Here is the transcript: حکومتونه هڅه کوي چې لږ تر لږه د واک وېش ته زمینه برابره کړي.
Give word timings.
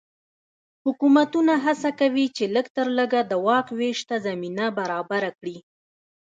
حکومتونه 0.85 1.53
هڅه 1.65 1.89
کوي 1.99 2.25
چې 2.35 2.43
لږ 2.55 2.65
تر 2.77 2.87
لږه 2.97 3.21
د 3.25 3.33
واک 3.45 3.67
وېش 3.79 3.99
ته 4.09 4.15
زمینه 4.25 4.65
برابره 4.79 5.29
کړي. 5.39 5.57